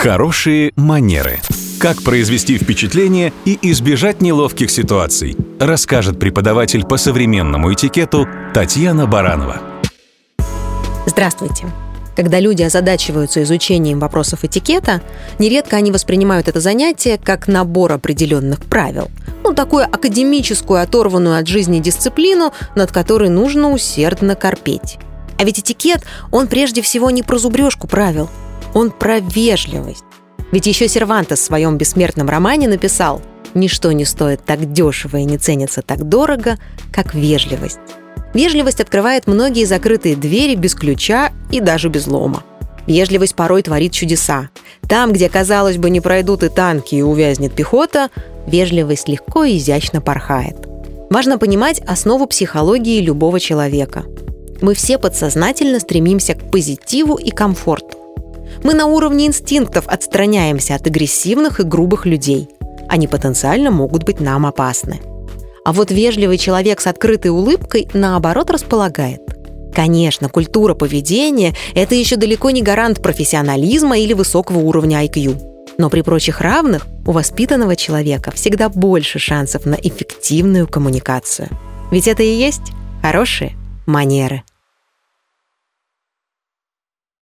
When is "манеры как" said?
0.76-2.04